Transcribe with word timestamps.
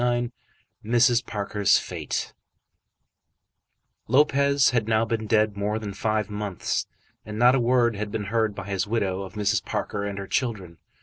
CHAPTER 0.01 0.31
LXIX 0.83 0.83
Mrs. 0.93 1.25
Parker's 1.27 1.77
Fate 1.77 2.33
Lopez 4.07 4.71
had 4.71 4.87
now 4.87 5.05
been 5.05 5.27
dead 5.27 5.55
more 5.55 5.77
than 5.77 5.93
five 5.93 6.27
months, 6.27 6.87
and 7.23 7.37
not 7.37 7.53
a 7.53 7.59
word 7.59 7.95
had 7.95 8.09
been 8.09 8.23
heard 8.33 8.55
by 8.55 8.65
his 8.67 8.87
widow 8.87 9.21
of 9.21 9.33
Mrs. 9.35 9.63
Parker 9.63 10.03
and 10.03 10.17
her 10.17 10.25
children. 10.25 10.79